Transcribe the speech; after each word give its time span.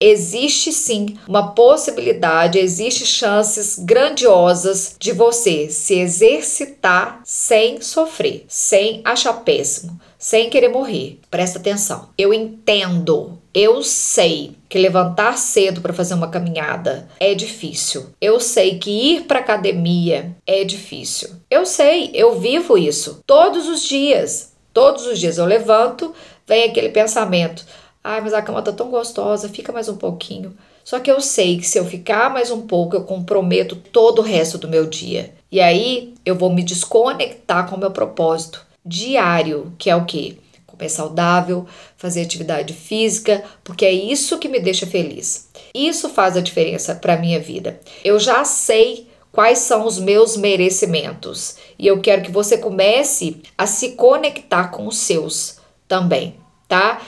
existe 0.00 0.72
sim 0.72 1.18
uma 1.26 1.52
possibilidade, 1.52 2.58
existe 2.58 3.04
chances 3.04 3.78
grandiosas 3.78 4.94
de 4.98 5.12
você 5.12 5.68
se 5.70 5.94
exercitar 5.94 7.20
sem 7.24 7.80
sofrer, 7.80 8.44
sem 8.48 9.00
achar 9.04 9.32
péssimo, 9.32 9.98
sem 10.16 10.48
querer 10.48 10.68
morrer. 10.68 11.18
Presta 11.30 11.58
atenção. 11.58 12.10
Eu 12.16 12.32
entendo, 12.32 13.38
eu 13.52 13.82
sei 13.82 14.56
que 14.68 14.78
levantar 14.78 15.36
cedo 15.36 15.80
para 15.80 15.92
fazer 15.92 16.14
uma 16.14 16.30
caminhada 16.30 17.08
é 17.18 17.34
difícil. 17.34 18.06
Eu 18.20 18.38
sei 18.38 18.78
que 18.78 18.90
ir 18.90 19.22
para 19.22 19.40
academia 19.40 20.36
é 20.46 20.62
difícil. 20.62 21.30
Eu 21.50 21.66
sei, 21.66 22.12
eu 22.14 22.38
vivo 22.38 22.78
isso 22.78 23.20
todos 23.26 23.68
os 23.68 23.82
dias. 23.82 24.52
Todos 24.72 25.06
os 25.06 25.18
dias 25.18 25.38
eu 25.38 25.44
levanto, 25.44 26.14
vem 26.46 26.64
aquele 26.64 26.90
pensamento: 26.90 27.64
Ai, 28.10 28.22
mas 28.22 28.32
a 28.32 28.40
cama 28.40 28.62
tá 28.62 28.72
tão 28.72 28.88
gostosa, 28.88 29.50
fica 29.50 29.70
mais 29.70 29.86
um 29.86 29.96
pouquinho. 29.98 30.56
Só 30.82 30.98
que 30.98 31.10
eu 31.10 31.20
sei 31.20 31.58
que 31.58 31.66
se 31.66 31.78
eu 31.78 31.84
ficar 31.84 32.32
mais 32.32 32.50
um 32.50 32.62
pouco, 32.62 32.96
eu 32.96 33.04
comprometo 33.04 33.76
todo 33.76 34.20
o 34.20 34.24
resto 34.24 34.56
do 34.56 34.66
meu 34.66 34.86
dia. 34.86 35.34
E 35.52 35.60
aí 35.60 36.14
eu 36.24 36.34
vou 36.34 36.50
me 36.50 36.62
desconectar 36.62 37.68
com 37.68 37.76
o 37.76 37.78
meu 37.78 37.90
propósito 37.90 38.64
diário, 38.82 39.74
que 39.76 39.90
é 39.90 39.94
o 39.94 40.06
quê? 40.06 40.38
Comer 40.66 40.88
saudável, 40.88 41.66
fazer 41.98 42.22
atividade 42.22 42.72
física, 42.72 43.44
porque 43.62 43.84
é 43.84 43.92
isso 43.92 44.38
que 44.38 44.48
me 44.48 44.58
deixa 44.58 44.86
feliz. 44.86 45.50
Isso 45.74 46.08
faz 46.08 46.34
a 46.34 46.40
diferença 46.40 46.94
para 46.94 47.18
minha 47.18 47.38
vida. 47.38 47.78
Eu 48.02 48.18
já 48.18 48.42
sei 48.42 49.06
quais 49.30 49.58
são 49.58 49.84
os 49.84 49.98
meus 49.98 50.34
merecimentos 50.34 51.56
e 51.78 51.86
eu 51.86 52.00
quero 52.00 52.22
que 52.22 52.32
você 52.32 52.56
comece 52.56 53.42
a 53.58 53.66
se 53.66 53.90
conectar 53.90 54.68
com 54.68 54.86
os 54.86 54.96
seus 54.96 55.58
também, 55.86 56.36
tá? 56.66 57.02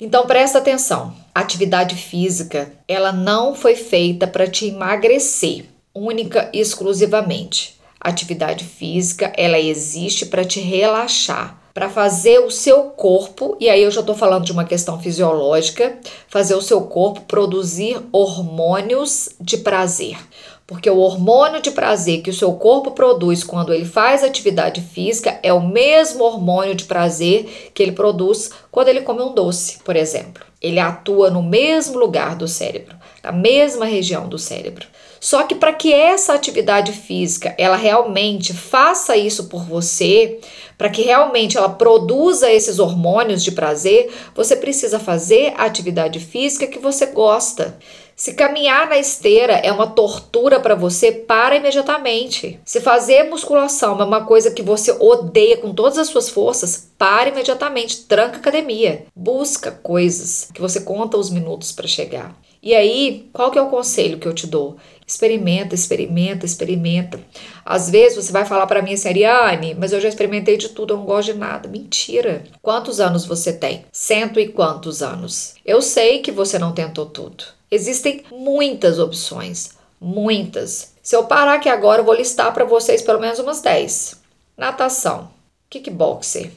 Então 0.00 0.26
presta 0.26 0.58
atenção. 0.58 1.14
atividade 1.34 1.94
física, 1.96 2.72
ela 2.86 3.12
não 3.12 3.54
foi 3.54 3.74
feita 3.74 4.26
para 4.26 4.46
te 4.46 4.66
emagrecer, 4.66 5.66
única 5.94 6.50
e 6.52 6.60
exclusivamente. 6.60 7.80
atividade 8.00 8.64
física, 8.64 9.32
ela 9.34 9.58
existe 9.58 10.26
para 10.26 10.44
te 10.44 10.60
relaxar, 10.60 11.58
para 11.72 11.88
fazer 11.88 12.38
o 12.38 12.50
seu 12.50 12.84
corpo, 12.90 13.56
e 13.58 13.68
aí 13.68 13.82
eu 13.82 13.90
já 13.90 14.00
estou 14.00 14.14
falando 14.14 14.44
de 14.44 14.52
uma 14.52 14.64
questão 14.64 15.00
fisiológica, 15.00 15.98
fazer 16.28 16.54
o 16.54 16.62
seu 16.62 16.82
corpo 16.82 17.22
produzir 17.22 17.98
hormônios 18.12 19.30
de 19.40 19.56
prazer. 19.56 20.18
Porque 20.66 20.88
o 20.88 20.98
hormônio 20.98 21.60
de 21.60 21.70
prazer 21.70 22.22
que 22.22 22.30
o 22.30 22.34
seu 22.34 22.52
corpo 22.54 22.92
produz 22.92 23.44
quando 23.44 23.72
ele 23.72 23.84
faz 23.84 24.24
atividade 24.24 24.80
física 24.80 25.38
é 25.42 25.52
o 25.52 25.60
mesmo 25.60 26.24
hormônio 26.24 26.74
de 26.74 26.84
prazer 26.84 27.70
que 27.74 27.82
ele 27.82 27.92
produz 27.92 28.50
quando 28.70 28.88
ele 28.88 29.02
come 29.02 29.22
um 29.22 29.34
doce, 29.34 29.80
por 29.84 29.94
exemplo. 29.94 30.42
Ele 30.62 30.80
atua 30.80 31.28
no 31.28 31.42
mesmo 31.42 31.98
lugar 31.98 32.34
do 32.34 32.48
cérebro, 32.48 32.96
na 33.22 33.30
mesma 33.30 33.84
região 33.84 34.26
do 34.26 34.38
cérebro. 34.38 34.86
Só 35.24 35.44
que 35.44 35.54
para 35.54 35.72
que 35.72 35.90
essa 35.90 36.34
atividade 36.34 36.92
física 36.92 37.54
ela 37.56 37.76
realmente 37.76 38.52
faça 38.52 39.16
isso 39.16 39.44
por 39.44 39.64
você, 39.64 40.38
para 40.76 40.90
que 40.90 41.00
realmente 41.00 41.56
ela 41.56 41.70
produza 41.70 42.52
esses 42.52 42.78
hormônios 42.78 43.42
de 43.42 43.50
prazer, 43.50 44.12
você 44.34 44.54
precisa 44.54 45.00
fazer 45.00 45.54
a 45.56 45.64
atividade 45.64 46.20
física 46.20 46.66
que 46.66 46.78
você 46.78 47.06
gosta. 47.06 47.78
Se 48.14 48.34
caminhar 48.34 48.86
na 48.86 48.98
esteira 48.98 49.54
é 49.54 49.72
uma 49.72 49.86
tortura 49.86 50.60
para 50.60 50.74
você, 50.74 51.10
para 51.10 51.56
imediatamente. 51.56 52.60
Se 52.62 52.82
fazer 52.82 53.24
musculação 53.30 53.98
é 53.98 54.04
uma 54.04 54.26
coisa 54.26 54.50
que 54.50 54.62
você 54.62 54.92
odeia 54.92 55.56
com 55.56 55.72
todas 55.72 55.96
as 55.96 56.08
suas 56.08 56.28
forças, 56.28 56.90
para 56.98 57.30
imediatamente, 57.30 58.04
tranca 58.04 58.36
academia. 58.36 59.06
Busca 59.16 59.70
coisas 59.70 60.50
que 60.52 60.60
você 60.60 60.82
conta 60.82 61.16
os 61.16 61.30
minutos 61.30 61.72
para 61.72 61.88
chegar. 61.88 62.36
E 62.64 62.74
aí, 62.74 63.28
qual 63.30 63.50
que 63.50 63.58
é 63.58 63.62
o 63.62 63.68
conselho 63.68 64.18
que 64.18 64.26
eu 64.26 64.32
te 64.32 64.46
dou? 64.46 64.78
Experimenta, 65.06 65.74
experimenta, 65.74 66.46
experimenta. 66.46 67.20
Às 67.62 67.90
vezes 67.90 68.16
você 68.16 68.32
vai 68.32 68.46
falar 68.46 68.66
para 68.66 68.80
mim 68.80 68.94
assim, 68.94 69.10
Ariane, 69.10 69.74
mas 69.74 69.92
eu 69.92 70.00
já 70.00 70.08
experimentei 70.08 70.56
de 70.56 70.70
tudo, 70.70 70.94
eu 70.94 70.96
não 70.96 71.04
gosto 71.04 71.30
de 71.30 71.38
nada. 71.38 71.68
Mentira. 71.68 72.42
Quantos 72.62 73.00
anos 73.00 73.26
você 73.26 73.52
tem? 73.52 73.84
Cento 73.92 74.40
e 74.40 74.48
quantos 74.48 75.02
anos? 75.02 75.56
Eu 75.62 75.82
sei 75.82 76.20
que 76.20 76.32
você 76.32 76.58
não 76.58 76.72
tentou 76.72 77.04
tudo. 77.04 77.44
Existem 77.70 78.24
muitas 78.32 78.98
opções, 78.98 79.72
muitas. 80.00 80.94
Se 81.02 81.14
eu 81.14 81.24
parar 81.24 81.56
aqui 81.56 81.68
agora, 81.68 82.00
eu 82.00 82.06
vou 82.06 82.14
listar 82.14 82.50
para 82.54 82.64
vocês 82.64 83.02
pelo 83.02 83.20
menos 83.20 83.38
umas 83.38 83.60
10. 83.60 84.22
Natação, 84.56 85.30
kickboxer, 85.68 86.50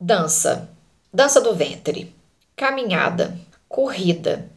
dança, 0.00 0.68
dança 1.12 1.40
do 1.40 1.52
ventre, 1.52 2.14
caminhada, 2.54 3.36
corrida, 3.68 4.51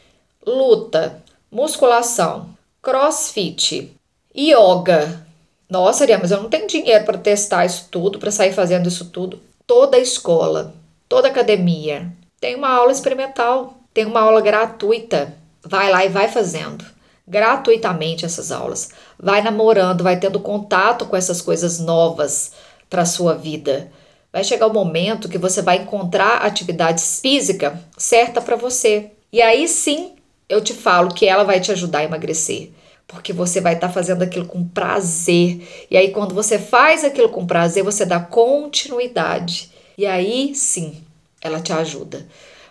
luta, 0.45 1.21
musculação, 1.51 2.49
crossfit, 2.81 3.91
yoga. 4.35 5.25
Nossa, 5.69 6.03
Ariane, 6.03 6.21
mas 6.21 6.31
eu 6.31 6.41
não 6.41 6.49
tenho 6.49 6.67
dinheiro 6.67 7.05
para 7.05 7.17
testar 7.17 7.65
isso 7.65 7.87
tudo, 7.89 8.19
para 8.19 8.31
sair 8.31 8.53
fazendo 8.53 8.87
isso 8.87 9.05
tudo. 9.05 9.39
Toda 9.65 9.97
escola, 9.97 10.73
toda 11.09 11.27
academia 11.27 12.11
tem 12.39 12.55
uma 12.55 12.69
aula 12.69 12.91
experimental, 12.91 13.77
tem 13.93 14.05
uma 14.05 14.21
aula 14.21 14.41
gratuita 14.41 15.33
vai 15.65 15.91
lá 15.91 16.05
e 16.05 16.09
vai 16.09 16.27
fazendo 16.27 16.85
gratuitamente 17.27 18.23
essas 18.23 18.51
aulas. 18.51 18.91
Vai 19.19 19.41
namorando, 19.41 20.03
vai 20.03 20.19
tendo 20.19 20.39
contato 20.39 21.05
com 21.07 21.15
essas 21.15 21.41
coisas 21.41 21.79
novas 21.79 22.51
para 22.87 23.01
a 23.01 23.05
sua 23.05 23.33
vida. 23.33 23.91
Vai 24.31 24.43
chegar 24.43 24.67
o 24.67 24.73
momento 24.73 25.27
que 25.27 25.37
você 25.37 25.61
vai 25.61 25.77
encontrar 25.77 26.37
a 26.37 26.45
atividade 26.45 27.01
física 27.01 27.81
certa 27.97 28.41
para 28.41 28.55
você. 28.55 29.11
E 29.33 29.41
aí 29.41 29.67
sim, 29.67 30.14
eu 30.47 30.61
te 30.61 30.73
falo 30.73 31.13
que 31.13 31.25
ela 31.25 31.43
vai 31.43 31.59
te 31.59 31.71
ajudar 31.71 31.99
a 31.99 32.03
emagrecer. 32.03 32.71
Porque 33.07 33.31
você 33.31 33.61
vai 33.61 33.75
estar 33.75 33.87
tá 33.87 33.93
fazendo 33.93 34.23
aquilo 34.23 34.45
com 34.45 34.67
prazer. 34.67 35.85
E 35.91 35.95
aí, 35.97 36.11
quando 36.11 36.33
você 36.33 36.57
faz 36.57 37.03
aquilo 37.03 37.29
com 37.29 37.45
prazer, 37.45 37.83
você 37.83 38.05
dá 38.05 38.19
continuidade. 38.19 39.71
E 39.97 40.05
aí 40.05 40.53
sim, 40.55 41.03
ela 41.41 41.59
te 41.59 41.71
ajuda. 41.71 42.25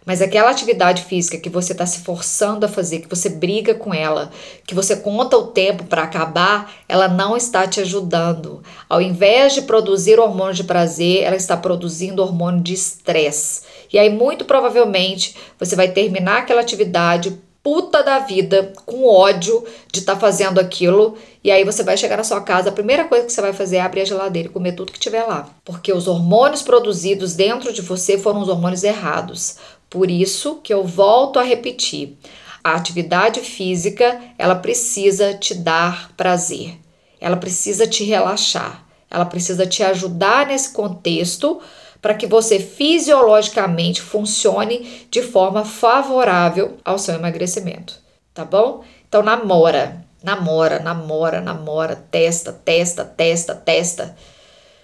Mas 0.04 0.20
aquela 0.20 0.50
atividade 0.50 1.02
física 1.04 1.38
que 1.38 1.48
você 1.48 1.72
está 1.72 1.86
se 1.86 2.00
forçando 2.00 2.66
a 2.66 2.68
fazer, 2.68 3.00
que 3.00 3.08
você 3.08 3.30
briga 3.30 3.74
com 3.74 3.94
ela, 3.94 4.30
que 4.66 4.74
você 4.74 4.96
conta 4.96 5.36
o 5.36 5.46
tempo 5.46 5.84
para 5.84 6.02
acabar, 6.02 6.74
ela 6.86 7.08
não 7.08 7.34
está 7.36 7.66
te 7.66 7.80
ajudando. 7.80 8.62
Ao 8.86 9.00
invés 9.00 9.54
de 9.54 9.62
produzir 9.62 10.20
hormônio 10.20 10.52
de 10.52 10.64
prazer, 10.64 11.22
ela 11.22 11.36
está 11.36 11.56
produzindo 11.56 12.22
hormônio 12.22 12.62
de 12.62 12.74
estresse. 12.74 13.62
E 13.90 13.98
aí, 13.98 14.10
muito 14.10 14.44
provavelmente, 14.44 15.36
você 15.58 15.74
vai 15.74 15.88
terminar 15.88 16.40
aquela 16.40 16.60
atividade 16.60 17.38
puta 17.64 18.02
da 18.02 18.18
vida, 18.18 18.74
com 18.84 19.08
ódio 19.08 19.64
de 19.90 20.00
estar 20.00 20.14
tá 20.14 20.20
fazendo 20.20 20.60
aquilo, 20.60 21.16
e 21.42 21.50
aí 21.50 21.64
você 21.64 21.82
vai 21.82 21.96
chegar 21.96 22.18
na 22.18 22.22
sua 22.22 22.42
casa, 22.42 22.68
a 22.68 22.72
primeira 22.72 23.04
coisa 23.04 23.24
que 23.24 23.32
você 23.32 23.40
vai 23.40 23.54
fazer 23.54 23.76
é 23.76 23.80
abrir 23.80 24.02
a 24.02 24.04
geladeira 24.04 24.48
e 24.50 24.52
comer 24.52 24.72
tudo 24.72 24.92
que 24.92 25.00
tiver 25.00 25.24
lá, 25.24 25.48
porque 25.64 25.90
os 25.90 26.06
hormônios 26.06 26.62
produzidos 26.62 27.34
dentro 27.34 27.72
de 27.72 27.80
você 27.80 28.18
foram 28.18 28.42
os 28.42 28.48
hormônios 28.48 28.84
errados. 28.84 29.56
Por 29.88 30.10
isso 30.10 30.60
que 30.62 30.74
eu 30.74 30.84
volto 30.84 31.38
a 31.38 31.42
repetir, 31.42 32.18
a 32.62 32.74
atividade 32.74 33.40
física, 33.40 34.20
ela 34.38 34.54
precisa 34.54 35.34
te 35.34 35.54
dar 35.54 36.12
prazer. 36.16 36.78
Ela 37.20 37.36
precisa 37.36 37.86
te 37.86 38.04
relaxar. 38.04 38.86
Ela 39.10 39.26
precisa 39.26 39.66
te 39.66 39.82
ajudar 39.82 40.46
nesse 40.46 40.70
contexto 40.72 41.60
para 42.04 42.12
que 42.12 42.26
você 42.26 42.60
fisiologicamente 42.60 44.02
funcione 44.02 45.06
de 45.10 45.22
forma 45.22 45.64
favorável 45.64 46.76
ao 46.84 46.98
seu 46.98 47.14
emagrecimento, 47.14 47.98
tá 48.34 48.44
bom? 48.44 48.84
Então 49.08 49.22
namora, 49.22 50.04
namora, 50.22 50.80
namora, 50.80 51.40
namora, 51.40 51.96
testa, 52.10 52.52
testa, 52.52 53.06
testa, 53.06 53.54
testa. 53.54 54.14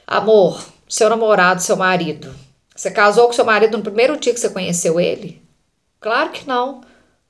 Amor, 0.06 0.64
seu 0.88 1.10
namorado, 1.10 1.60
seu 1.60 1.76
marido, 1.76 2.34
você 2.74 2.90
casou 2.90 3.26
com 3.26 3.34
seu 3.34 3.44
marido 3.44 3.76
no 3.76 3.84
primeiro 3.84 4.16
dia 4.18 4.32
que 4.32 4.40
você 4.40 4.48
conheceu 4.48 4.98
ele? 4.98 5.42
Claro 6.00 6.30
que 6.30 6.48
não. 6.48 6.80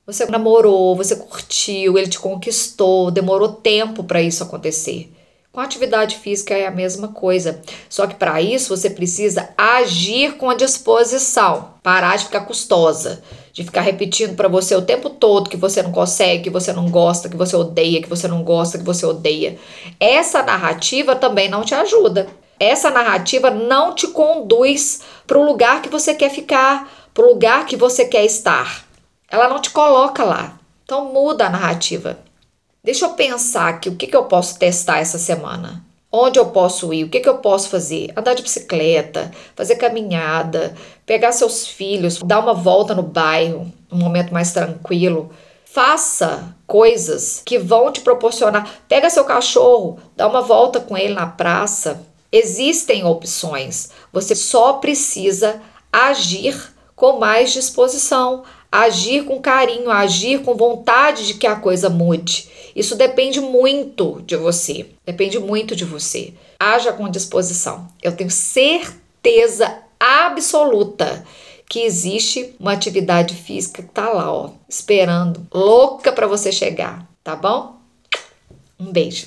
Você 0.05 0.25
namorou, 0.25 0.95
você 0.95 1.17
curtiu, 1.17 1.97
ele 1.97 2.07
te 2.07 2.17
conquistou, 2.17 3.11
demorou 3.11 3.49
tempo 3.49 4.05
para 4.05 4.21
isso 4.21 4.41
acontecer. 4.41 5.11
Com 5.51 5.59
a 5.59 5.63
atividade 5.63 6.17
física 6.17 6.53
é 6.53 6.65
a 6.65 6.71
mesma 6.71 7.09
coisa, 7.09 7.61
só 7.89 8.07
que 8.07 8.15
para 8.15 8.41
isso 8.41 8.75
você 8.75 8.89
precisa 8.89 9.49
agir 9.57 10.37
com 10.37 10.49
a 10.49 10.55
disposição, 10.55 11.73
parar 11.83 12.15
de 12.15 12.25
ficar 12.25 12.41
custosa, 12.41 13.21
de 13.51 13.63
ficar 13.63 13.81
repetindo 13.81 14.35
para 14.35 14.47
você 14.47 14.73
o 14.75 14.81
tempo 14.81 15.09
todo 15.09 15.49
que 15.49 15.57
você 15.57 15.83
não 15.83 15.91
consegue, 15.91 16.43
que 16.43 16.49
você 16.49 16.71
não 16.71 16.89
gosta, 16.89 17.27
que 17.27 17.35
você 17.35 17.55
odeia, 17.55 18.01
que 18.01 18.09
você 18.09 18.29
não 18.29 18.43
gosta, 18.43 18.77
que 18.77 18.85
você 18.85 19.05
odeia. 19.05 19.57
Essa 19.99 20.41
narrativa 20.41 21.17
também 21.17 21.49
não 21.49 21.65
te 21.65 21.75
ajuda 21.75 22.27
essa 22.61 22.91
narrativa 22.91 23.49
não 23.49 23.95
te 23.95 24.07
conduz 24.07 25.01
para 25.25 25.39
o 25.39 25.43
lugar 25.43 25.81
que 25.81 25.89
você 25.89 26.13
quer 26.13 26.29
ficar, 26.29 26.87
para 27.11 27.25
o 27.25 27.29
lugar 27.29 27.65
que 27.65 27.75
você 27.75 28.05
quer 28.05 28.23
estar. 28.23 28.85
Ela 29.27 29.49
não 29.49 29.59
te 29.59 29.71
coloca 29.71 30.23
lá. 30.23 30.59
Então 30.85 31.11
muda 31.11 31.47
a 31.47 31.49
narrativa. 31.49 32.19
Deixa 32.83 33.05
eu 33.05 33.13
pensar 33.13 33.69
aqui 33.69 33.89
o 33.89 33.95
que, 33.95 34.07
que 34.07 34.15
eu 34.15 34.25
posso 34.25 34.57
testar 34.57 34.99
essa 34.99 35.17
semana. 35.17 35.85
Onde 36.11 36.39
eu 36.39 36.47
posso 36.47 36.93
ir? 36.93 37.05
O 37.05 37.09
que, 37.09 37.19
que 37.19 37.29
eu 37.29 37.37
posso 37.37 37.69
fazer? 37.69 38.11
Andar 38.17 38.33
de 38.33 38.41
bicicleta, 38.41 39.31
fazer 39.55 39.75
caminhada, 39.75 40.75
pegar 41.05 41.31
seus 41.31 41.67
filhos, 41.67 42.19
dar 42.25 42.39
uma 42.39 42.53
volta 42.53 42.93
no 42.93 43.03
bairro, 43.03 43.71
um 43.91 43.97
momento 43.97 44.33
mais 44.33 44.51
tranquilo, 44.51 45.31
Faça 45.73 46.53
coisas 46.67 47.41
que 47.45 47.57
vão 47.57 47.93
te 47.93 48.01
proporcionar. 48.01 48.69
Pega 48.89 49.09
seu 49.09 49.23
cachorro, 49.23 49.99
dá 50.17 50.27
uma 50.27 50.41
volta 50.41 50.81
com 50.81 50.97
ele 50.97 51.13
na 51.13 51.25
praça. 51.25 52.01
Existem 52.29 53.05
opções. 53.05 53.89
Você 54.11 54.35
só 54.35 54.73
precisa 54.73 55.61
agir 55.89 56.70
com 57.01 57.17
mais 57.17 57.51
disposição, 57.51 58.43
agir 58.71 59.25
com 59.25 59.41
carinho, 59.41 59.89
agir 59.89 60.43
com 60.43 60.53
vontade 60.53 61.25
de 61.25 61.33
que 61.33 61.47
a 61.47 61.55
coisa 61.55 61.89
mude. 61.89 62.47
Isso 62.75 62.95
depende 62.95 63.41
muito 63.41 64.21
de 64.23 64.35
você. 64.35 64.85
Depende 65.03 65.39
muito 65.39 65.75
de 65.75 65.83
você. 65.83 66.35
Haja 66.59 66.93
com 66.93 67.09
disposição. 67.09 67.87
Eu 68.03 68.15
tenho 68.15 68.29
certeza 68.29 69.79
absoluta 69.99 71.25
que 71.67 71.79
existe 71.79 72.53
uma 72.59 72.73
atividade 72.73 73.33
física 73.33 73.81
que 73.81 73.89
tá 73.89 74.07
lá, 74.09 74.31
ó, 74.31 74.51
esperando, 74.69 75.47
louca 75.51 76.11
para 76.11 76.27
você 76.27 76.51
chegar, 76.51 77.09
tá 77.23 77.35
bom? 77.35 77.77
Um 78.79 78.91
beijo. 78.91 79.25